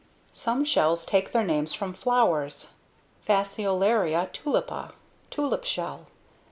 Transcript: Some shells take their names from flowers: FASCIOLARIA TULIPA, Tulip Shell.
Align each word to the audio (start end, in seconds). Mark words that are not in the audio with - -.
Some 0.31 0.65
shells 0.65 1.05
take 1.05 1.31
their 1.31 1.43
names 1.43 1.75
from 1.75 1.93
flowers: 1.93 2.71
FASCIOLARIA 3.27 4.29
TULIPA, 4.33 4.93
Tulip 5.29 5.63
Shell. 5.63 6.07